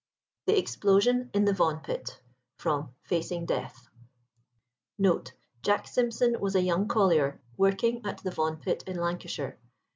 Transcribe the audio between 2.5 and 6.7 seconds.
*FROM "FACING DEATH."* [Jack Simpson was a